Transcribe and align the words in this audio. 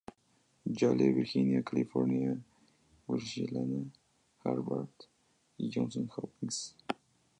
Yale, 0.77 1.13
Virginia, 1.13 1.61
California, 1.61 2.35
Wesleyana, 3.07 3.85
Harvard 4.43 4.89
y 5.59 5.69
Johns 5.71 5.95
Hopkins. 6.17 6.75